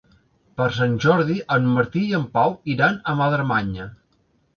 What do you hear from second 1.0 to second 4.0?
Jordi en Martí i en Pau iran a Madremanya.